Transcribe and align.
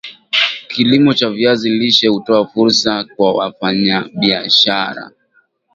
Kilimo 0.69 1.13
cha 1.13 1.29
viazi 1.29 1.69
lishe 1.69 2.07
hutoa 2.07 2.47
fursa 2.47 3.03
kwa 3.15 3.33
wafanyabiashara 3.33 5.11